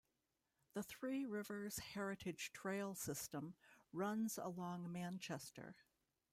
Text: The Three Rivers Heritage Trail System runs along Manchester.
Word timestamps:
The 0.73 0.81
Three 0.81 1.27
Rivers 1.27 1.77
Heritage 1.93 2.51
Trail 2.53 2.95
System 2.95 3.53
runs 3.93 4.39
along 4.39 4.91
Manchester. 4.91 5.75